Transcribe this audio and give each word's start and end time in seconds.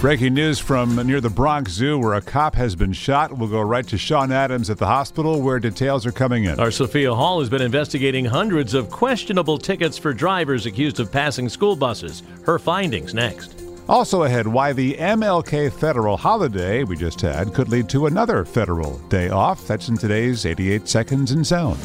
Breaking 0.00 0.34
news 0.34 0.58
from 0.58 0.94
near 1.06 1.22
the 1.22 1.30
Bronx 1.30 1.72
Zoo 1.72 1.98
where 1.98 2.14
a 2.14 2.20
cop 2.20 2.54
has 2.54 2.76
been 2.76 2.92
shot. 2.92 3.32
We'll 3.32 3.48
go 3.48 3.62
right 3.62 3.84
to 3.88 3.96
Sean 3.96 4.30
Adams 4.30 4.68
at 4.68 4.76
the 4.76 4.86
hospital 4.86 5.40
where 5.40 5.58
details 5.58 6.04
are 6.04 6.12
coming 6.12 6.44
in. 6.44 6.60
Our 6.60 6.70
Sophia 6.70 7.14
Hall 7.14 7.40
has 7.40 7.48
been 7.48 7.62
investigating 7.62 8.26
hundreds 8.26 8.74
of 8.74 8.90
questionable 8.90 9.56
tickets 9.58 9.96
for 9.96 10.12
drivers 10.12 10.66
accused 10.66 11.00
of 11.00 11.10
passing 11.10 11.48
school 11.48 11.74
buses. 11.74 12.22
Her 12.44 12.58
findings 12.58 13.14
next. 13.14 13.65
Also 13.88 14.24
ahead, 14.24 14.48
why 14.48 14.72
the 14.72 14.94
MLK 14.94 15.72
federal 15.72 16.16
holiday 16.16 16.82
we 16.82 16.96
just 16.96 17.20
had 17.20 17.54
could 17.54 17.68
lead 17.68 17.88
to 17.90 18.06
another 18.06 18.44
federal 18.44 18.98
day 19.08 19.28
off. 19.28 19.64
That's 19.68 19.88
in 19.88 19.96
today's 19.96 20.44
88 20.44 20.88
Seconds 20.88 21.30
in 21.30 21.44
Sound. 21.44 21.78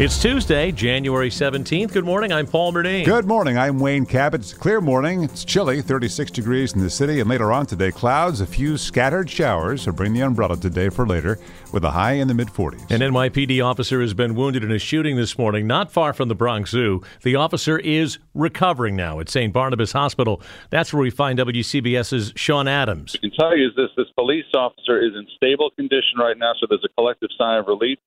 It's 0.00 0.22
Tuesday, 0.22 0.70
January 0.70 1.28
17th. 1.28 1.92
Good 1.92 2.04
morning. 2.04 2.32
I'm 2.32 2.46
Paul 2.46 2.72
Murnane. 2.72 3.04
Good 3.04 3.26
morning. 3.26 3.58
I'm 3.58 3.80
Wayne 3.80 4.06
Cabot. 4.06 4.42
It's 4.42 4.52
a 4.52 4.56
clear 4.56 4.80
morning. 4.80 5.24
It's 5.24 5.44
chilly, 5.44 5.82
36 5.82 6.30
degrees 6.30 6.72
in 6.74 6.78
the 6.78 6.88
city, 6.88 7.18
and 7.18 7.28
later 7.28 7.50
on 7.50 7.66
today, 7.66 7.90
clouds, 7.90 8.40
a 8.40 8.46
few 8.46 8.78
scattered 8.78 9.28
showers. 9.28 9.82
So 9.82 9.90
bring 9.90 10.12
the 10.12 10.20
umbrella 10.20 10.56
today 10.56 10.88
for 10.88 11.04
later, 11.04 11.40
with 11.72 11.82
a 11.82 11.90
high 11.90 12.12
in 12.12 12.28
the 12.28 12.34
mid 12.34 12.46
40s. 12.46 12.88
An 12.92 13.00
NYPD 13.00 13.64
officer 13.64 14.00
has 14.00 14.14
been 14.14 14.36
wounded 14.36 14.62
in 14.62 14.70
a 14.70 14.78
shooting 14.78 15.16
this 15.16 15.36
morning, 15.36 15.66
not 15.66 15.90
far 15.90 16.12
from 16.12 16.28
the 16.28 16.36
Bronx 16.36 16.70
Zoo. 16.70 17.02
The 17.22 17.34
officer 17.34 17.76
is 17.80 18.18
recovering 18.34 18.94
now 18.94 19.18
at 19.18 19.28
St. 19.28 19.52
Barnabas 19.52 19.90
Hospital. 19.90 20.40
That's 20.70 20.92
where 20.92 21.02
we 21.02 21.10
find 21.10 21.40
WCBS's 21.48 22.32
Sean 22.36 22.68
Adams. 22.68 23.16
I 23.16 23.18
can 23.18 23.30
tell 23.30 23.56
you 23.56 23.68
is 23.68 23.74
this: 23.74 23.88
this 23.96 24.10
police 24.16 24.44
officer 24.54 25.00
is 25.00 25.14
in 25.14 25.26
stable 25.36 25.70
condition 25.70 26.18
right 26.18 26.36
now, 26.36 26.52
so 26.60 26.66
there's 26.68 26.84
a 26.84 26.92
collective 26.94 27.30
sigh 27.38 27.56
of 27.56 27.66
relief. 27.66 27.98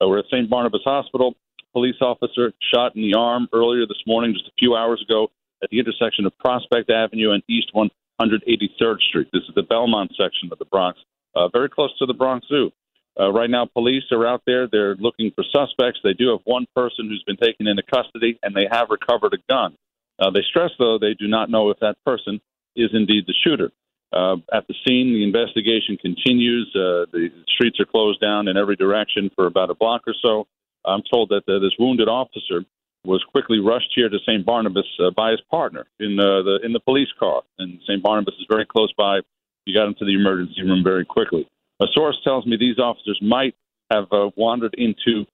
Uh, 0.00 0.08
we're 0.08 0.18
at 0.18 0.26
St. 0.26 0.48
Barnabas 0.50 0.82
Hospital. 0.84 1.34
Police 1.72 1.96
officer 2.02 2.52
shot 2.74 2.94
in 2.94 3.02
the 3.02 3.14
arm 3.14 3.48
earlier 3.54 3.86
this 3.86 4.02
morning, 4.06 4.34
just 4.34 4.46
a 4.46 4.52
few 4.58 4.76
hours 4.76 5.02
ago, 5.02 5.30
at 5.62 5.70
the 5.70 5.78
intersection 5.78 6.26
of 6.26 6.36
Prospect 6.36 6.90
Avenue 6.90 7.32
and 7.32 7.42
East 7.48 7.72
183rd 7.74 9.00
Street. 9.08 9.28
This 9.32 9.42
is 9.48 9.54
the 9.54 9.62
Belmont 9.62 10.10
section 10.10 10.50
of 10.52 10.58
the 10.58 10.66
Bronx, 10.66 10.98
uh, 11.34 11.48
very 11.48 11.70
close 11.70 11.96
to 11.98 12.04
the 12.04 12.14
Bronx 12.14 12.46
Zoo. 12.48 12.72
Uh, 13.18 13.30
right 13.30 13.48
now, 13.48 13.64
police 13.64 14.04
are 14.10 14.26
out 14.26 14.42
there. 14.46 14.68
They're 14.70 14.96
looking 14.96 15.30
for 15.34 15.44
suspects. 15.44 16.00
They 16.04 16.12
do 16.12 16.30
have 16.30 16.40
one 16.44 16.66
person 16.76 17.08
who's 17.08 17.24
been 17.26 17.36
taken 17.36 17.66
into 17.66 17.82
custody, 17.82 18.38
and 18.42 18.54
they 18.54 18.66
have 18.70 18.88
recovered 18.90 19.32
a 19.32 19.52
gun. 19.52 19.76
Uh, 20.18 20.30
they 20.30 20.42
stress, 20.42 20.70
though, 20.78 20.98
they 20.98 21.14
do 21.14 21.26
not 21.26 21.50
know 21.50 21.70
if 21.70 21.78
that 21.80 21.96
person 22.04 22.40
is 22.76 22.90
indeed 22.92 23.24
the 23.26 23.34
shooter. 23.44 23.70
Uh, 24.12 24.36
at 24.52 24.66
the 24.68 24.74
scene, 24.86 25.12
the 25.14 25.24
investigation 25.24 25.96
continues. 25.96 26.68
Uh, 26.74 27.08
the 27.12 27.30
streets 27.48 27.80
are 27.80 27.86
closed 27.86 28.20
down 28.20 28.46
in 28.46 28.56
every 28.56 28.76
direction 28.76 29.30
for 29.34 29.46
about 29.46 29.70
a 29.70 29.74
block 29.74 30.02
or 30.06 30.14
so. 30.20 30.46
I'm 30.84 31.02
told 31.10 31.30
that 31.30 31.48
uh, 31.48 31.60
this 31.60 31.72
wounded 31.78 32.08
officer 32.08 32.64
was 33.04 33.24
quickly 33.30 33.58
rushed 33.58 33.90
here 33.94 34.08
to 34.08 34.18
St. 34.26 34.44
Barnabas 34.44 34.86
uh, 35.00 35.10
by 35.16 35.30
his 35.30 35.40
partner 35.50 35.86
in 35.98 36.18
uh, 36.20 36.42
the 36.42 36.60
in 36.62 36.72
the 36.72 36.80
police 36.80 37.08
car, 37.18 37.42
and 37.58 37.80
St. 37.88 38.02
Barnabas 38.02 38.34
is 38.34 38.46
very 38.50 38.66
close 38.66 38.92
by. 38.96 39.20
He 39.64 39.72
got 39.72 39.86
into 39.86 40.04
the 40.04 40.14
emergency 40.14 40.62
room 40.62 40.82
very 40.84 41.04
quickly. 41.04 41.48
A 41.80 41.86
source 41.94 42.16
tells 42.24 42.46
me 42.46 42.56
these 42.56 42.78
officers 42.78 43.18
might 43.22 43.54
have 43.90 44.06
uh, 44.12 44.30
wandered 44.36 44.74
into 44.76 45.24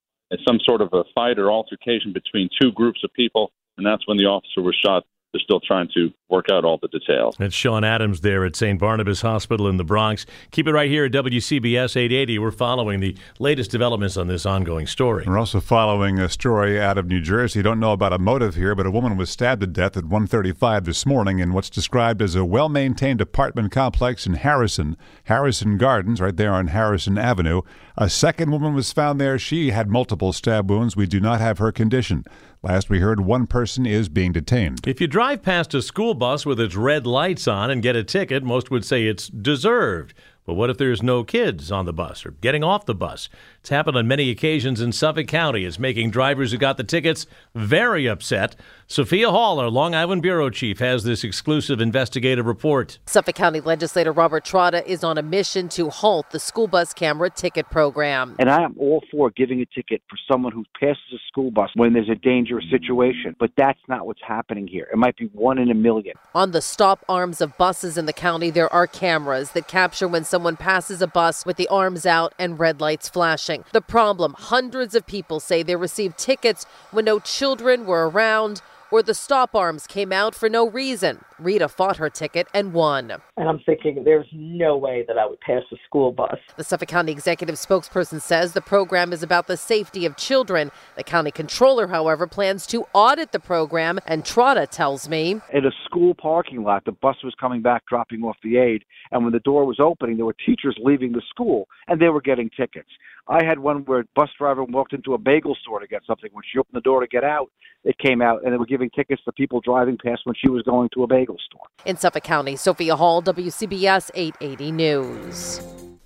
some 0.46 0.58
sort 0.64 0.82
of 0.82 0.90
a 0.92 1.04
fight 1.14 1.38
or 1.38 1.50
altercation 1.50 2.12
between 2.12 2.48
two 2.60 2.70
groups 2.72 3.02
of 3.04 3.12
people, 3.14 3.50
and 3.76 3.86
that's 3.86 4.06
when 4.06 4.18
the 4.18 4.26
officer 4.26 4.60
was 4.60 4.76
shot. 4.84 5.04
They're 5.32 5.40
still 5.40 5.60
trying 5.60 5.88
to 5.94 6.10
work 6.30 6.46
out 6.50 6.64
all 6.64 6.78
the 6.80 6.88
details. 6.88 7.36
It's 7.38 7.54
Sean 7.54 7.84
Adams 7.84 8.22
there 8.22 8.46
at 8.46 8.56
St. 8.56 8.80
Barnabas 8.80 9.20
Hospital 9.20 9.68
in 9.68 9.76
the 9.76 9.84
Bronx. 9.84 10.24
Keep 10.52 10.68
it 10.68 10.72
right 10.72 10.88
here 10.88 11.04
at 11.04 11.12
WCBS 11.12 11.96
880. 11.96 12.38
We're 12.38 12.50
following 12.50 13.00
the 13.00 13.14
latest 13.38 13.70
developments 13.70 14.16
on 14.16 14.28
this 14.28 14.46
ongoing 14.46 14.86
story. 14.86 15.24
We're 15.26 15.36
also 15.36 15.60
following 15.60 16.18
a 16.18 16.30
story 16.30 16.80
out 16.80 16.96
of 16.96 17.06
New 17.06 17.20
Jersey. 17.20 17.60
Don't 17.60 17.78
know 17.78 17.92
about 17.92 18.14
a 18.14 18.18
motive 18.18 18.54
here, 18.54 18.74
but 18.74 18.86
a 18.86 18.90
woman 18.90 19.18
was 19.18 19.28
stabbed 19.28 19.60
to 19.60 19.66
death 19.66 19.98
at 19.98 20.04
1:35 20.04 20.84
this 20.84 21.04
morning 21.04 21.40
in 21.40 21.52
what's 21.52 21.68
described 21.68 22.22
as 22.22 22.34
a 22.34 22.42
well-maintained 22.42 23.20
apartment 23.20 23.70
complex 23.70 24.26
in 24.26 24.32
Harrison, 24.32 24.96
Harrison 25.24 25.76
Gardens, 25.76 26.22
right 26.22 26.36
there 26.38 26.54
on 26.54 26.68
Harrison 26.68 27.18
Avenue. 27.18 27.60
A 27.98 28.08
second 28.08 28.50
woman 28.50 28.72
was 28.72 28.92
found 28.92 29.20
there. 29.20 29.38
She 29.38 29.72
had 29.72 29.90
multiple 29.90 30.32
stab 30.32 30.70
wounds. 30.70 30.96
We 30.96 31.06
do 31.06 31.20
not 31.20 31.40
have 31.40 31.58
her 31.58 31.70
condition. 31.70 32.24
Last 32.60 32.90
we 32.90 32.98
heard, 32.98 33.20
one 33.20 33.46
person 33.46 33.86
is 33.86 34.08
being 34.08 34.32
detained. 34.32 34.80
If 34.84 35.00
you 35.00 35.06
drive 35.06 35.42
past 35.42 35.74
a 35.74 35.82
school 35.82 36.14
bus 36.14 36.44
with 36.44 36.58
its 36.58 36.74
red 36.74 37.06
lights 37.06 37.46
on 37.46 37.70
and 37.70 37.80
get 37.80 37.94
a 37.94 38.02
ticket, 38.02 38.42
most 38.42 38.68
would 38.68 38.84
say 38.84 39.06
it's 39.06 39.28
deserved. 39.28 40.12
But 40.48 40.54
what 40.54 40.70
if 40.70 40.78
there's 40.78 41.02
no 41.02 41.24
kids 41.24 41.70
on 41.70 41.84
the 41.84 41.92
bus 41.92 42.24
or 42.24 42.30
getting 42.30 42.64
off 42.64 42.86
the 42.86 42.94
bus? 42.94 43.28
It's 43.60 43.68
happened 43.68 43.98
on 43.98 44.08
many 44.08 44.30
occasions 44.30 44.80
in 44.80 44.92
Suffolk 44.92 45.26
County. 45.26 45.66
It's 45.66 45.78
making 45.78 46.10
drivers 46.10 46.52
who 46.52 46.56
got 46.56 46.78
the 46.78 46.84
tickets 46.84 47.26
very 47.54 48.08
upset. 48.08 48.56
Sophia 48.86 49.30
Hall, 49.30 49.60
our 49.60 49.68
Long 49.68 49.94
Island 49.94 50.22
bureau 50.22 50.48
chief, 50.48 50.78
has 50.78 51.04
this 51.04 51.22
exclusive 51.22 51.82
investigative 51.82 52.46
report. 52.46 52.98
Suffolk 53.04 53.34
County 53.34 53.60
legislator 53.60 54.10
Robert 54.10 54.42
Trotta 54.46 54.82
is 54.86 55.04
on 55.04 55.18
a 55.18 55.22
mission 55.22 55.68
to 55.68 55.90
halt 55.90 56.30
the 56.30 56.40
school 56.40 56.66
bus 56.66 56.94
camera 56.94 57.28
ticket 57.28 57.68
program. 57.68 58.34
And 58.38 58.48
I 58.48 58.62
am 58.62 58.74
all 58.78 59.04
for 59.10 59.28
giving 59.28 59.60
a 59.60 59.66
ticket 59.66 60.00
for 60.08 60.16
someone 60.26 60.52
who 60.52 60.64
passes 60.80 61.12
a 61.12 61.18
school 61.28 61.50
bus 61.50 61.68
when 61.74 61.92
there's 61.92 62.08
a 62.08 62.14
dangerous 62.14 62.64
situation. 62.70 63.36
But 63.38 63.50
that's 63.54 63.80
not 63.86 64.06
what's 64.06 64.22
happening 64.26 64.66
here. 64.66 64.88
It 64.90 64.96
might 64.96 65.18
be 65.18 65.26
one 65.34 65.58
in 65.58 65.70
a 65.70 65.74
million. 65.74 66.14
On 66.34 66.52
the 66.52 66.62
stop 66.62 67.04
arms 67.06 67.42
of 67.42 67.54
buses 67.58 67.98
in 67.98 68.06
the 68.06 68.14
county, 68.14 68.48
there 68.48 68.72
are 68.72 68.86
cameras 68.86 69.50
that 69.50 69.68
capture 69.68 70.08
when 70.08 70.24
someone 70.24 70.37
passes 70.56 71.02
a 71.02 71.06
bus 71.06 71.44
with 71.46 71.56
the 71.56 71.68
arms 71.68 72.06
out 72.06 72.34
and 72.38 72.58
red 72.58 72.80
lights 72.80 73.08
flashing. 73.08 73.64
The 73.72 73.80
problem 73.80 74.34
hundreds 74.38 74.94
of 74.94 75.06
people 75.06 75.40
say 75.40 75.62
they 75.62 75.76
received 75.76 76.18
tickets 76.18 76.66
when 76.90 77.04
no 77.04 77.18
children 77.18 77.86
were 77.86 78.08
around 78.08 78.62
or 78.90 79.02
the 79.02 79.14
stop 79.14 79.54
arms 79.54 79.86
came 79.86 80.12
out 80.12 80.34
for 80.34 80.48
no 80.48 80.68
reason. 80.68 81.24
Rita 81.38 81.68
fought 81.68 81.98
her 81.98 82.10
ticket 82.10 82.48
and 82.52 82.72
won. 82.72 83.12
And 83.36 83.48
I'm 83.48 83.60
thinking, 83.60 84.02
there's 84.04 84.26
no 84.32 84.76
way 84.76 85.04
that 85.06 85.18
I 85.18 85.26
would 85.26 85.40
pass 85.40 85.62
a 85.72 85.76
school 85.86 86.12
bus. 86.12 86.38
The 86.56 86.64
Suffolk 86.64 86.88
County 86.88 87.12
executive 87.12 87.56
spokesperson 87.56 88.20
says 88.20 88.52
the 88.52 88.60
program 88.60 89.12
is 89.12 89.22
about 89.22 89.46
the 89.46 89.56
safety 89.56 90.04
of 90.04 90.16
children. 90.16 90.70
The 90.96 91.04
county 91.04 91.30
controller, 91.30 91.88
however, 91.88 92.26
plans 92.26 92.66
to 92.68 92.86
audit 92.92 93.32
the 93.32 93.40
program, 93.40 94.00
and 94.06 94.24
Trotta 94.24 94.68
tells 94.68 95.08
me. 95.08 95.40
In 95.52 95.64
a 95.64 95.70
school 95.84 96.14
parking 96.14 96.62
lot, 96.62 96.84
the 96.84 96.92
bus 96.92 97.16
was 97.22 97.34
coming 97.40 97.62
back 97.62 97.84
dropping 97.86 98.22
off 98.22 98.36
the 98.42 98.56
aide, 98.56 98.84
And 99.12 99.24
when 99.24 99.32
the 99.32 99.40
door 99.40 99.64
was 99.64 99.78
opening, 99.80 100.16
there 100.16 100.26
were 100.26 100.36
teachers 100.44 100.76
leaving 100.82 101.12
the 101.12 101.22
school 101.28 101.68
and 101.86 102.00
they 102.00 102.08
were 102.08 102.20
getting 102.20 102.50
tickets. 102.50 102.90
I 103.28 103.44
had 103.44 103.58
one 103.58 103.84
where 103.84 104.00
a 104.00 104.04
bus 104.14 104.30
driver 104.38 104.64
walked 104.64 104.94
into 104.94 105.12
a 105.12 105.18
bagel 105.18 105.54
store 105.60 105.80
to 105.80 105.86
get 105.86 106.02
something. 106.06 106.30
When 106.32 106.42
she 106.50 106.58
opened 106.58 106.76
the 106.76 106.80
door 106.80 107.00
to 107.00 107.06
get 107.06 107.24
out, 107.24 107.50
it 107.84 107.98
came 107.98 108.22
out 108.22 108.42
and 108.42 108.52
they 108.52 108.56
were 108.56 108.66
giving 108.66 108.90
tickets 108.90 109.22
to 109.24 109.32
people 109.32 109.60
driving 109.60 109.98
past 110.02 110.22
when 110.24 110.34
she 110.34 110.48
was 110.48 110.62
going 110.62 110.88
to 110.94 111.02
a 111.02 111.06
bagel 111.06 111.36
store. 111.46 111.62
In 111.84 111.96
Suffolk 111.96 112.24
County, 112.24 112.56
Sophia 112.56 112.96
Hall, 112.96 113.22
WCBS 113.22 114.10
880 114.14 114.72
News. 114.72 115.60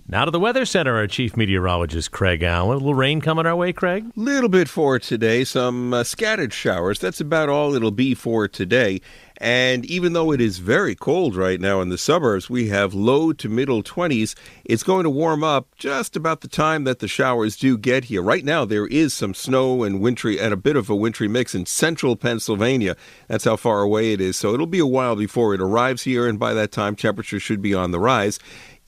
Now 0.09 0.25
to 0.25 0.31
the 0.31 0.41
Weather 0.41 0.67
Center, 0.67 0.97
our 0.97 1.07
chief 1.07 1.37
meteorologist, 1.37 2.11
Craig 2.11 2.43
Allen. 2.43 2.75
A 2.75 2.79
little 2.79 2.95
rain 2.95 3.21
coming 3.21 3.47
our 3.47 3.57
way, 3.57 3.73
Craig? 3.73 4.11
Little 4.17 4.49
bit 4.49 4.69
for 4.69 4.99
today, 4.99 5.45
some 5.45 5.95
uh, 5.95 6.05
scattered 6.05 6.53
showers. 6.53 6.99
That's 6.99 7.21
about 7.21 7.49
all 7.49 7.75
it'll 7.75 7.93
be 7.93 8.15
for 8.15 8.49
today. 8.49 9.01
And 9.43 9.85
even 9.87 10.13
though 10.13 10.31
it 10.31 10.41
is 10.41 10.59
very 10.59 10.95
cold 10.95 11.35
right 11.35 11.61
now 11.61 11.81
in 11.81 11.89
the 11.89 11.99
suburbs, 11.99 12.49
we 12.49 12.69
have 12.69 12.95
low 12.95 13.33
to 13.33 13.49
middle 13.49 13.83
20s. 13.83 14.37
It's 14.65 14.85
going 14.85 15.03
to 15.03 15.11
warm 15.11 15.43
up 15.43 15.67
just 15.77 16.15
about 16.15 16.43
the 16.43 16.49
time 16.49 16.85
that 16.85 17.01
the 17.01 17.09
showers 17.09 17.57
do 17.57 17.77
get 17.77 18.05
here. 18.05 18.23
Right 18.23 18.45
now, 18.45 18.65
there 18.65 18.87
is 18.87 19.13
some 19.13 19.35
snow 19.35 19.83
and 19.83 20.01
wintry 20.01 20.39
and 20.39 20.55
a 20.55 20.57
bit 20.57 20.77
of 20.77 20.89
a 20.89 20.95
wintry 20.95 21.27
mix 21.27 21.57
in 21.57 21.67
central 21.67 22.15
Pennsylvania. 22.15 22.97
That's 23.27 23.43
how 23.43 23.57
far 23.57 23.83
away 23.83 24.13
it 24.13 24.21
is. 24.21 24.37
So 24.37 24.55
it'll 24.55 24.67
be 24.67 24.79
a 24.79 24.87
while 24.87 25.17
before 25.17 25.55
it 25.55 25.61
arrives 25.61 26.05
here, 26.05 26.29
and 26.29 26.39
by 26.39 26.55
that 26.55 26.71
time, 26.71 26.95
temperatures 26.95 27.43
should 27.43 27.61
be 27.61 27.75
on 27.75 27.91
the 27.91 27.99
rise. 27.99 28.39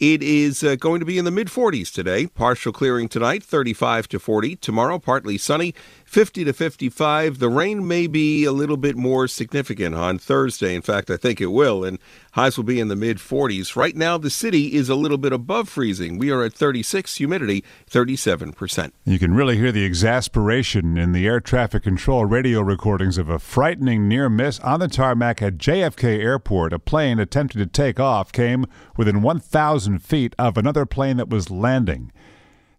It 0.07 0.23
is 0.23 0.63
uh, 0.63 0.77
going 0.77 1.01
to 1.01 1.07
be 1.07 1.17
in 1.17 1.25
the 1.25 1.31
mid 1.31 1.47
40s 1.47 1.91
today. 1.91 2.27
Partial 2.27 2.75
clearing 2.75 3.09
tonight, 3.09 3.43
35 3.43 4.07
to 4.09 4.19
40. 4.19 4.57
Tomorrow, 4.57 4.99
partly 4.99 5.39
sunny, 5.39 5.75
50 6.05 6.45
to 6.45 6.53
55. 6.53 7.39
The 7.39 7.49
rain 7.49 7.89
may 7.89 8.07
be 8.07 8.45
a 8.45 8.53
little 8.53 8.77
bit 8.77 8.97
more 8.97 9.27
significant 9.27 9.95
on 9.95 10.19
Thursday. 10.19 10.75
In 10.75 10.83
fact, 10.83 11.11
I 11.11 11.17
think 11.17 11.41
it 11.41 11.47
will. 11.47 11.85
And 11.85 11.99
highs 12.33 12.59
will 12.59 12.65
be 12.65 12.81
in 12.81 12.89
the 12.89 12.97
mid 12.97 13.17
40s. 13.17 13.77
Right 13.77 13.97
now, 13.97 14.19
the 14.19 14.29
city 14.29 14.75
is 14.75 14.91
a 14.91 14.95
little 14.95 15.17
bit 15.17 15.33
above 15.33 15.71
freezing. 15.71 16.19
We 16.19 16.31
are 16.31 16.43
at 16.43 16.53
36, 16.53 17.17
humidity 17.17 17.65
37%. 17.91 18.93
You 19.07 19.19
can 19.19 19.33
really 19.33 19.57
hear 19.57 19.73
the 19.73 19.87
exasperation 19.87 20.99
in 20.99 21.13
the 21.13 21.27
air 21.27 21.41
traffic 21.41 21.83
control 21.83 22.27
radio 22.27 22.61
recordings 22.61 23.17
of 23.17 23.31
a 23.31 23.39
frightening 23.39 24.07
near 24.07 24.29
miss 24.29 24.61
on 24.61 24.81
the 24.81 24.89
tarmac 24.89 25.41
at 25.41 25.57
JFK 25.57 26.19
Airport. 26.19 26.75
A 26.75 26.79
plane 26.79 27.19
attempting 27.19 27.61
to 27.61 27.67
take 27.67 27.99
off 27.99 28.33
came 28.33 28.67
within 28.99 29.23
1,000 29.23 29.94
feet 29.99 30.35
of 30.39 30.57
another 30.57 30.87
plane 30.87 31.17
that 31.17 31.29
was 31.29 31.51
landing. 31.51 32.13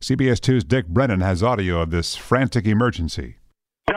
CBS 0.01 0.39
2's 0.39 0.63
Dick 0.63 0.87
Brennan 0.87 1.21
has 1.21 1.41
audio 1.41 1.81
of 1.81 1.91
this 1.91 2.15
frantic 2.15 2.65
emergency. 2.65 3.37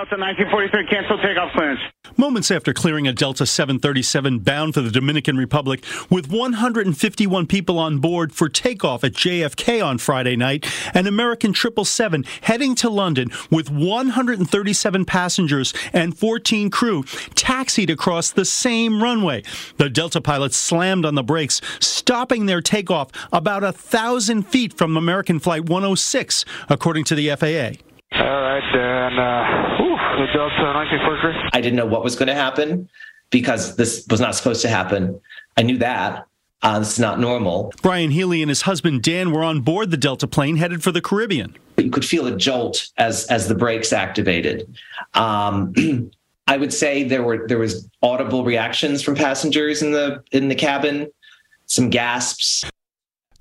Delta 0.09 0.23
1943, 0.23 0.87
cancel 0.87 1.19
takeoff 1.19 1.53
clearance. 1.53 1.81
Moments 2.17 2.51
after 2.51 2.73
clearing 2.73 3.07
a 3.07 3.13
Delta 3.13 3.45
737 3.45 4.39
bound 4.39 4.73
for 4.73 4.81
the 4.81 4.91
Dominican 4.91 5.37
Republic 5.37 5.85
with 6.09 6.31
151 6.31 7.47
people 7.47 7.79
on 7.79 7.99
board 7.99 8.33
for 8.33 8.49
takeoff 8.49 9.05
at 9.05 9.13
JFK 9.13 9.85
on 9.85 9.99
Friday 9.99 10.35
night, 10.35 10.67
an 10.95 11.07
American 11.07 11.53
777 11.53 12.25
heading 12.43 12.75
to 12.77 12.89
London 12.89 13.29
with 13.51 13.71
137 13.71 15.05
passengers 15.05 15.75
and 15.93 16.17
14 16.17 16.71
crew 16.71 17.03
taxied 17.35 17.91
across 17.91 18.31
the 18.31 18.47
same 18.47 19.03
runway. 19.03 19.43
The 19.77 19.91
Delta 19.91 20.23
pilots 20.23 20.57
slammed 20.57 21.05
on 21.05 21.17
the 21.17 21.23
brakes, 21.23 21.61
stopping 21.81 22.47
their 22.47 22.63
takeoff 22.63 23.11
about 23.31 23.63
a 23.63 23.73
thousand 23.73 24.45
feet 24.45 24.73
from 24.73 24.97
American 24.97 25.39
Flight 25.39 25.69
106, 25.69 26.47
according 26.71 27.05
to 27.05 27.15
the 27.15 27.29
FAA. 27.37 27.83
All 28.11 28.41
right, 28.41 28.65
and 28.75 29.21
uh, 29.21 29.77
whew, 29.77 29.98
the 30.19 30.27
Delta 30.33 30.63
1943. 30.75 31.51
I 31.53 31.61
didn't 31.61 31.77
know 31.77 31.87
what 31.87 32.03
was 32.03 32.17
going 32.17 32.29
to 32.29 32.35
happen 32.35 32.89
because 33.31 33.77
this 33.77 34.07
was 34.11 34.21
not 34.21 34.35
supposed 34.35 34.63
to 34.63 34.69
happen. 34.69 35.21
I 35.57 35.63
knew 35.63 35.79
that. 35.79 36.27
Uh, 36.61 36.81
this 36.81 36.95
is 36.95 36.99
not 36.99 37.21
normal. 37.21 37.73
Brian 37.83 38.11
Healy 38.11 38.43
and 38.43 38.49
his 38.49 38.63
husband 38.63 39.03
Dan 39.03 39.31
were 39.31 39.45
on 39.45 39.61
board 39.61 39.93
the 39.93 39.97
Delta 39.97 40.27
plane 40.27 40.57
headed 40.57 40.83
for 40.83 40.91
the 40.91 41.01
Caribbean. 41.01 41.57
You 41.77 41.91
could 41.91 42.05
feel 42.05 42.27
a 42.27 42.37
jolt 42.37 42.89
as 42.99 43.27
as 43.27 43.47
the 43.47 43.55
brakes 43.55 43.93
activated. 43.93 44.77
Um, 45.15 45.73
I 46.49 46.57
would 46.57 46.73
say 46.73 47.05
there 47.05 47.23
were 47.23 47.47
there 47.47 47.59
was 47.59 47.89
audible 48.03 48.45
reactions 48.45 49.03
from 49.03 49.15
passengers 49.15 49.83
in 49.83 49.93
the 49.93 50.25
in 50.33 50.49
the 50.49 50.57
cabin, 50.57 51.09
some 51.67 51.91
gasps. 51.91 52.65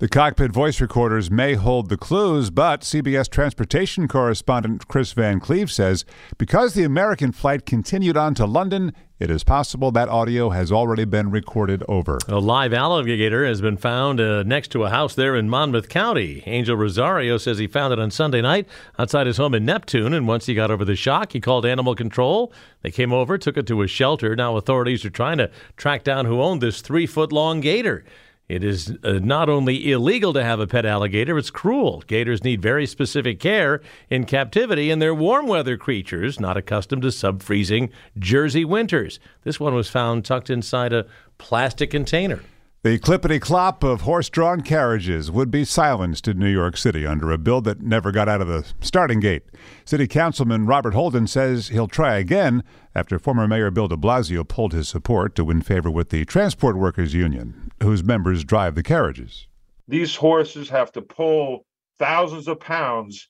The 0.00 0.08
cockpit 0.08 0.52
voice 0.52 0.80
recorders 0.80 1.28
may 1.28 1.54
hold 1.54 1.88
the 1.88 1.96
clues, 1.96 2.50
but 2.50 2.82
CBS 2.82 3.28
transportation 3.28 4.06
correspondent 4.06 4.86
Chris 4.86 5.10
Van 5.10 5.40
Cleave 5.40 5.72
says 5.72 6.04
because 6.38 6.74
the 6.74 6.84
American 6.84 7.32
flight 7.32 7.66
continued 7.66 8.16
on 8.16 8.36
to 8.36 8.46
London, 8.46 8.92
it 9.18 9.28
is 9.28 9.42
possible 9.42 9.90
that 9.90 10.08
audio 10.08 10.50
has 10.50 10.70
already 10.70 11.04
been 11.04 11.32
recorded 11.32 11.82
over. 11.88 12.20
A 12.28 12.38
live 12.38 12.72
alligator 12.72 13.44
has 13.44 13.60
been 13.60 13.76
found 13.76 14.20
uh, 14.20 14.44
next 14.44 14.68
to 14.68 14.84
a 14.84 14.90
house 14.90 15.16
there 15.16 15.34
in 15.34 15.50
Monmouth 15.50 15.88
County. 15.88 16.44
Angel 16.46 16.76
Rosario 16.76 17.36
says 17.36 17.58
he 17.58 17.66
found 17.66 17.92
it 17.92 17.98
on 17.98 18.12
Sunday 18.12 18.40
night 18.40 18.68
outside 19.00 19.26
his 19.26 19.38
home 19.38 19.52
in 19.52 19.64
Neptune, 19.64 20.14
and 20.14 20.28
once 20.28 20.46
he 20.46 20.54
got 20.54 20.70
over 20.70 20.84
the 20.84 20.94
shock, 20.94 21.32
he 21.32 21.40
called 21.40 21.66
animal 21.66 21.96
control. 21.96 22.52
They 22.82 22.92
came 22.92 23.12
over, 23.12 23.36
took 23.36 23.56
it 23.56 23.66
to 23.66 23.82
a 23.82 23.88
shelter. 23.88 24.36
Now 24.36 24.56
authorities 24.56 25.04
are 25.04 25.10
trying 25.10 25.38
to 25.38 25.50
track 25.76 26.04
down 26.04 26.26
who 26.26 26.40
owned 26.40 26.60
this 26.60 26.82
three 26.82 27.06
foot 27.06 27.32
long 27.32 27.60
gator. 27.60 28.04
It 28.48 28.64
is 28.64 28.96
uh, 29.04 29.20
not 29.22 29.50
only 29.50 29.92
illegal 29.92 30.32
to 30.32 30.42
have 30.42 30.58
a 30.58 30.66
pet 30.66 30.86
alligator, 30.86 31.36
it's 31.36 31.50
cruel. 31.50 32.02
Gators 32.06 32.42
need 32.42 32.62
very 32.62 32.86
specific 32.86 33.40
care 33.40 33.82
in 34.08 34.24
captivity, 34.24 34.90
and 34.90 35.02
they're 35.02 35.14
warm 35.14 35.46
weather 35.46 35.76
creatures, 35.76 36.40
not 36.40 36.56
accustomed 36.56 37.02
to 37.02 37.12
sub 37.12 37.42
freezing 37.42 37.90
Jersey 38.18 38.64
winters. 38.64 39.20
This 39.42 39.60
one 39.60 39.74
was 39.74 39.90
found 39.90 40.24
tucked 40.24 40.48
inside 40.48 40.94
a 40.94 41.04
plastic 41.36 41.90
container. 41.90 42.40
The 42.84 42.98
clippity 42.98 43.40
clop 43.40 43.82
of 43.82 44.02
horse 44.02 44.30
drawn 44.30 44.60
carriages 44.60 45.32
would 45.32 45.50
be 45.50 45.64
silenced 45.64 46.28
in 46.28 46.38
New 46.38 46.48
York 46.48 46.76
City 46.76 47.04
under 47.04 47.32
a 47.32 47.36
bill 47.36 47.60
that 47.62 47.82
never 47.82 48.12
got 48.12 48.28
out 48.28 48.40
of 48.40 48.46
the 48.46 48.64
starting 48.80 49.18
gate. 49.18 49.42
City 49.84 50.06
Councilman 50.06 50.64
Robert 50.64 50.94
Holden 50.94 51.26
says 51.26 51.68
he'll 51.68 51.88
try 51.88 52.16
again 52.16 52.62
after 52.94 53.18
former 53.18 53.48
Mayor 53.48 53.72
Bill 53.72 53.88
de 53.88 53.96
Blasio 53.96 54.46
pulled 54.46 54.72
his 54.72 54.88
support 54.88 55.34
to 55.34 55.44
win 55.44 55.60
favor 55.60 55.90
with 55.90 56.10
the 56.10 56.24
Transport 56.24 56.76
Workers 56.76 57.14
Union, 57.14 57.67
whose 57.82 58.02
members 58.02 58.44
drive 58.44 58.74
the 58.74 58.82
carriages. 58.82 59.46
These 59.86 60.14
horses 60.14 60.68
have 60.70 60.92
to 60.92 61.02
pull 61.02 61.64
thousands 61.98 62.48
of 62.48 62.60
pounds 62.60 63.28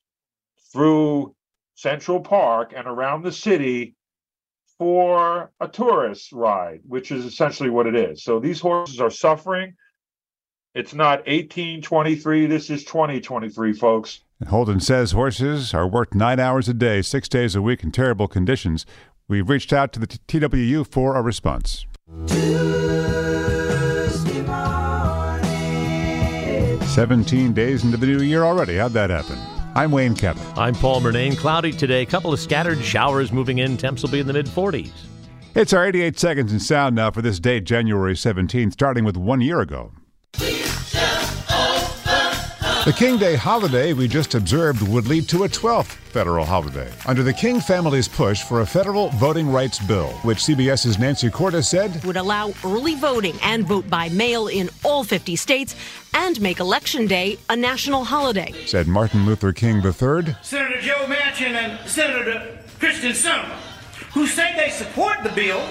through 0.72 1.34
Central 1.74 2.20
Park 2.20 2.72
and 2.76 2.86
around 2.86 3.22
the 3.22 3.32
city 3.32 3.94
for 4.78 5.50
a 5.60 5.68
tourist 5.68 6.32
ride, 6.32 6.80
which 6.86 7.10
is 7.10 7.24
essentially 7.24 7.70
what 7.70 7.86
it 7.86 7.94
is. 7.94 8.22
So 8.22 8.38
these 8.38 8.60
horses 8.60 9.00
are 9.00 9.10
suffering. 9.10 9.74
It's 10.74 10.94
not 10.94 11.20
1823, 11.26 12.46
this 12.46 12.70
is 12.70 12.84
2023, 12.84 13.72
folks. 13.72 14.20
Holden 14.48 14.78
says 14.78 15.12
horses 15.12 15.74
are 15.74 15.88
worked 15.88 16.14
nine 16.14 16.38
hours 16.38 16.68
a 16.68 16.74
day, 16.74 17.02
six 17.02 17.28
days 17.28 17.56
a 17.56 17.62
week 17.62 17.82
in 17.82 17.90
terrible 17.90 18.28
conditions. 18.28 18.86
We've 19.26 19.48
reached 19.48 19.72
out 19.72 19.92
to 19.94 20.00
the 20.00 20.06
TWU 20.06 20.86
for 20.86 21.16
a 21.16 21.22
response. 21.22 21.86
17 26.98 27.52
days 27.52 27.84
into 27.84 27.96
the 27.96 28.06
new 28.06 28.22
year 28.22 28.42
already. 28.42 28.74
How'd 28.74 28.90
that 28.94 29.08
happen? 29.08 29.38
I'm 29.76 29.92
Wayne 29.92 30.16
Cabot. 30.16 30.42
I'm 30.58 30.74
Paul 30.74 31.00
Murnane. 31.00 31.38
Cloudy 31.38 31.70
today. 31.70 32.02
A 32.02 32.06
couple 32.06 32.32
of 32.32 32.40
scattered 32.40 32.82
showers 32.82 33.30
moving 33.30 33.58
in. 33.58 33.76
Temps 33.76 34.02
will 34.02 34.10
be 34.10 34.18
in 34.18 34.26
the 34.26 34.32
mid 34.32 34.46
40s. 34.46 34.90
It's 35.54 35.72
our 35.72 35.86
88 35.86 36.18
seconds 36.18 36.52
in 36.52 36.58
sound 36.58 36.96
now 36.96 37.12
for 37.12 37.22
this 37.22 37.38
date, 37.38 37.62
January 37.62 38.14
17th, 38.14 38.72
starting 38.72 39.04
with 39.04 39.16
one 39.16 39.40
year 39.40 39.60
ago. 39.60 39.92
The 42.88 42.94
King 42.94 43.18
Day 43.18 43.36
holiday 43.36 43.92
we 43.92 44.08
just 44.08 44.34
observed 44.34 44.80
would 44.88 45.06
lead 45.08 45.28
to 45.28 45.44
a 45.44 45.48
12th 45.48 45.92
federal 46.08 46.46
holiday 46.46 46.90
under 47.04 47.22
the 47.22 47.34
King 47.34 47.60
family's 47.60 48.08
push 48.08 48.42
for 48.42 48.62
a 48.62 48.66
federal 48.66 49.10
voting 49.10 49.52
rights 49.52 49.78
bill, 49.78 50.08
which 50.22 50.38
CBS's 50.38 50.98
Nancy 50.98 51.28
Cordes 51.28 51.68
said 51.68 52.02
would 52.06 52.16
allow 52.16 52.54
early 52.64 52.94
voting 52.94 53.36
and 53.42 53.68
vote 53.68 53.90
by 53.90 54.08
mail 54.08 54.46
in 54.46 54.70
all 54.86 55.04
50 55.04 55.36
states 55.36 55.76
and 56.14 56.40
make 56.40 56.60
Election 56.60 57.06
Day 57.06 57.36
a 57.50 57.56
national 57.56 58.04
holiday. 58.04 58.54
Said 58.64 58.88
Martin 58.88 59.26
Luther 59.26 59.52
King 59.52 59.84
III. 59.84 60.34
Senator 60.40 60.80
Joe 60.80 61.04
Manchin 61.04 61.56
and 61.56 61.86
Senator 61.86 62.58
Kyrsten 62.80 63.12
Sinema, 63.12 63.52
who 64.14 64.26
say 64.26 64.56
they 64.56 64.70
support 64.70 65.22
the 65.22 65.32
bill 65.32 65.62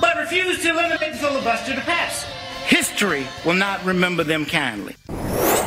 but 0.00 0.16
refuse 0.18 0.62
to 0.62 0.70
eliminate 0.70 1.14
the 1.14 1.18
filibuster 1.18 1.74
to 1.74 1.80
pass. 1.80 2.22
History 2.66 3.26
will 3.44 3.54
not 3.54 3.84
remember 3.84 4.22
them 4.22 4.46
kindly. 4.46 4.94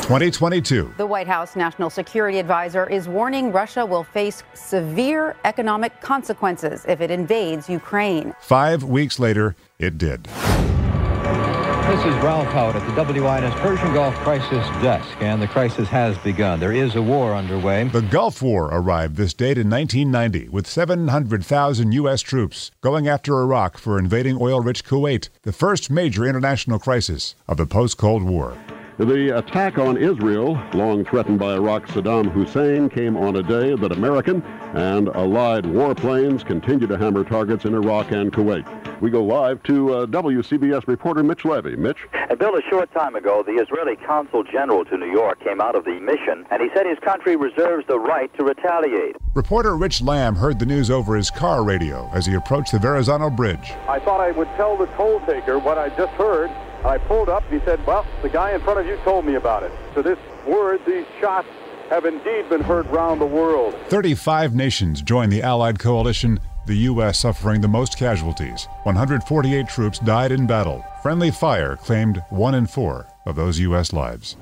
2022. 0.08 0.94
The 0.96 1.06
White 1.06 1.28
House 1.28 1.58
National 1.58 1.90
Security 1.90 2.40
Advisor 2.40 2.90
is 2.90 3.10
warning 3.10 3.52
Russia 3.52 3.86
will 3.86 4.06
face 4.06 4.42
severe 4.54 5.36
economic 5.44 6.00
consequences 6.00 6.86
if 6.88 7.02
it 7.02 7.12
invades 7.12 7.68
Ukraine. 7.68 8.34
Five 8.40 8.86
weeks 8.86 9.20
later, 9.20 9.58
it 9.80 9.98
did. 9.98 10.24
This 10.24 12.06
is 12.06 12.16
Ralph 12.24 12.48
Hout 12.54 12.78
at 12.78 12.88
the 12.88 13.22
WINS 13.22 13.54
Persian 13.56 13.94
Gulf 13.94 14.16
Crisis 14.20 14.66
Desk, 14.82 15.10
and 15.20 15.42
the 15.42 15.48
crisis 15.48 15.90
has 15.90 16.18
begun. 16.20 16.62
There 16.62 16.72
is 16.72 16.96
a 16.96 17.02
war 17.02 17.36
underway. 17.36 17.90
The 17.90 18.02
Gulf 18.02 18.42
War 18.42 18.70
arrived 18.72 19.18
this 19.18 19.34
date 19.34 19.58
in 19.58 19.70
1990 19.70 20.48
with 20.48 20.68
700,000 20.68 21.92
U.S. 21.92 22.22
troops 22.22 22.72
going 22.80 23.10
after 23.10 23.38
Iraq 23.42 23.78
for 23.78 24.00
invading 24.00 24.38
oil 24.40 24.62
rich 24.62 24.86
Kuwait, 24.86 25.28
the 25.42 25.52
first 25.52 25.92
major 25.92 26.26
international 26.26 26.80
crisis 26.80 27.36
of 27.46 27.58
the 27.58 27.66
post 27.66 27.98
Cold 27.98 28.24
War. 28.24 28.58
The 28.98 29.38
attack 29.38 29.78
on 29.78 29.96
Israel, 29.96 30.60
long 30.74 31.06
threatened 31.06 31.38
by 31.38 31.54
Iraq's 31.54 31.92
Saddam 31.92 32.32
Hussein, 32.32 32.90
came 32.90 33.16
on 33.16 33.36
a 33.36 33.44
day 33.44 33.76
that 33.76 33.92
American 33.92 34.42
and 34.74 35.10
allied 35.10 35.66
warplanes 35.66 36.44
continue 36.44 36.88
to 36.88 36.98
hammer 36.98 37.24
targets 37.24 37.66
in 37.66 37.76
Iraq 37.76 38.10
and 38.10 38.34
Kuwait. 38.34 38.66
We 39.00 39.12
go 39.12 39.24
live 39.24 39.62
to 39.64 39.94
uh, 39.94 40.06
WCBS 40.08 40.88
reporter 40.88 41.22
Mitch 41.22 41.46
Levy. 41.46 41.76
Mitch? 41.76 42.08
And 42.14 42.40
Bill, 42.40 42.56
a 42.56 42.62
short 42.72 42.92
time 42.92 43.16
ago, 43.16 43.44
the 43.46 43.62
Israeli 43.62 43.98
consul 43.98 44.44
general 44.44 44.84
to 44.86 44.98
New 44.98 45.12
York 45.12 45.44
came 45.44 45.62
out 45.62 45.76
of 45.76 45.86
the 45.86 46.00
mission, 46.00 46.48
and 46.50 46.60
he 46.60 46.70
said 46.74 46.88
his 46.88 46.98
country 46.98 47.36
reserves 47.36 47.86
the 47.88 48.00
right 48.00 48.36
to 48.36 48.44
retaliate. 48.44 49.16
Reporter 49.36 49.78
Rich 49.78 50.02
Lamb 50.02 50.34
heard 50.34 50.58
the 50.58 50.66
news 50.66 50.90
over 50.90 51.16
his 51.16 51.30
car 51.30 51.64
radio 51.64 52.10
as 52.16 52.26
he 52.26 52.34
approached 52.34 52.72
the 52.72 52.80
Verrazano 52.80 53.30
Bridge. 53.30 53.74
I 53.88 54.00
thought 54.00 54.22
I 54.22 54.32
would 54.32 54.50
tell 54.56 54.76
the 54.76 54.88
toll 54.98 55.20
taker 55.28 55.60
what 55.60 55.78
I 55.78 55.90
just 55.90 56.14
heard. 56.14 56.50
I 56.88 56.98
pulled 56.98 57.28
up. 57.28 57.44
He 57.50 57.60
said, 57.66 57.86
Well, 57.86 58.06
the 58.22 58.30
guy 58.30 58.54
in 58.54 58.62
front 58.62 58.80
of 58.80 58.88
you 58.88 58.98
told 59.04 59.26
me 59.26 59.36
about 59.36 59.64
it. 59.64 59.72
So, 59.94 60.02
this 60.02 60.18
word, 60.46 60.82
these 60.86 61.06
shots, 61.20 61.48
have 61.90 62.06
indeed 62.06 62.50
been 62.50 62.62
heard 62.62 62.86
round 62.88 63.22
the 63.22 63.26
world. 63.26 63.74
35 63.88 64.54
nations 64.54 65.02
joined 65.02 65.32
the 65.32 65.42
Allied 65.42 65.80
coalition, 65.80 66.40
the 66.66 66.76
U.S. 66.76 67.20
suffering 67.20 67.62
the 67.62 67.68
most 67.68 67.98
casualties. 67.98 68.68
148 68.84 69.68
troops 69.70 70.00
died 70.00 70.34
in 70.34 70.46
battle. 70.46 70.84
Friendly 71.02 71.32
fire 71.32 71.78
claimed 71.78 72.22
one 72.30 72.56
in 72.56 72.68
four 72.68 73.08
of 73.26 73.36
those 73.36 73.60
U.S. 73.60 73.94
lives. 73.94 74.36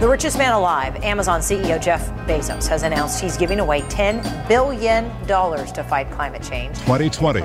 The 0.00 0.08
richest 0.08 0.38
man 0.38 0.54
alive, 0.54 0.96
Amazon 1.04 1.40
CEO 1.40 1.78
Jeff 1.78 2.08
Bezos, 2.26 2.66
has 2.68 2.84
announced 2.84 3.20
he's 3.20 3.36
giving 3.36 3.60
away 3.60 3.82
$10 3.82 4.48
billion 4.48 5.04
to 5.26 5.84
fight 5.86 6.10
climate 6.10 6.42
change. 6.42 6.74
2020. 6.78 7.40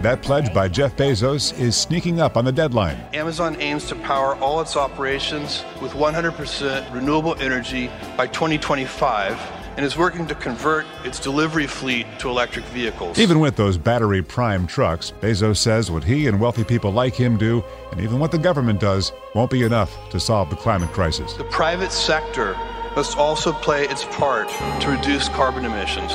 That 0.00 0.22
pledge 0.22 0.54
by 0.54 0.68
Jeff 0.68 0.96
Bezos 0.96 1.52
is 1.60 1.76
sneaking 1.76 2.18
up 2.18 2.38
on 2.38 2.46
the 2.46 2.50
deadline. 2.50 2.96
Amazon 3.12 3.60
aims 3.60 3.86
to 3.88 3.94
power 3.96 4.36
all 4.36 4.62
its 4.62 4.74
operations 4.74 5.66
with 5.82 5.92
100% 5.92 6.94
renewable 6.94 7.34
energy 7.42 7.90
by 8.16 8.26
2025 8.26 9.57
and 9.78 9.86
is 9.86 9.96
working 9.96 10.26
to 10.26 10.34
convert 10.34 10.84
its 11.04 11.20
delivery 11.20 11.68
fleet 11.68 12.04
to 12.18 12.28
electric 12.28 12.64
vehicles. 12.66 13.16
Even 13.16 13.38
with 13.38 13.54
those 13.54 13.78
battery 13.78 14.20
prime 14.20 14.66
trucks, 14.66 15.12
Bezos 15.20 15.58
says 15.58 15.88
what 15.88 16.02
he 16.02 16.26
and 16.26 16.40
wealthy 16.40 16.64
people 16.64 16.90
like 16.90 17.14
him 17.14 17.38
do, 17.38 17.62
and 17.92 18.00
even 18.00 18.18
what 18.18 18.32
the 18.32 18.38
government 18.38 18.80
does, 18.80 19.12
won't 19.36 19.52
be 19.52 19.62
enough 19.62 19.96
to 20.10 20.18
solve 20.18 20.50
the 20.50 20.56
climate 20.56 20.90
crisis. 20.90 21.34
The 21.34 21.44
private 21.44 21.92
sector 21.92 22.56
must 22.96 23.16
also 23.16 23.52
play 23.52 23.84
its 23.84 24.04
part 24.06 24.48
to 24.80 24.90
reduce 24.90 25.28
carbon 25.28 25.64
emissions. 25.64 26.10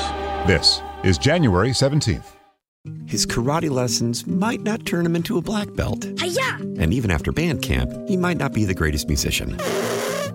This 0.46 0.82
is 1.02 1.16
January 1.16 1.70
17th. 1.70 2.26
His 3.06 3.24
karate 3.24 3.70
lessons 3.70 4.26
might 4.26 4.60
not 4.60 4.84
turn 4.84 5.06
him 5.06 5.16
into 5.16 5.38
a 5.38 5.40
black 5.40 5.72
belt. 5.74 6.06
Hi-ya! 6.18 6.56
And 6.78 6.92
even 6.92 7.10
after 7.10 7.32
band 7.32 7.62
camp, 7.62 7.90
he 8.06 8.18
might 8.18 8.36
not 8.36 8.52
be 8.52 8.66
the 8.66 8.74
greatest 8.74 9.08
musician. 9.08 9.58